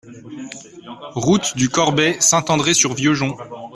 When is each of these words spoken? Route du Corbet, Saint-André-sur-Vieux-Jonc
Route 1.13 1.55
du 1.55 1.69
Corbet, 1.69 2.17
Saint-André-sur-Vieux-Jonc 2.19 3.37